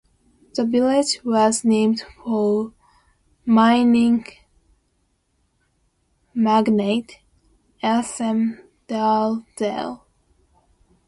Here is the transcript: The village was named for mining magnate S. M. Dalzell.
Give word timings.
The 0.55 0.65
village 0.65 1.19
was 1.23 1.63
named 1.63 1.99
for 2.25 2.73
mining 3.45 4.25
magnate 6.33 7.19
S. 7.83 8.19
M. 8.19 8.61
Dalzell. 8.87 10.01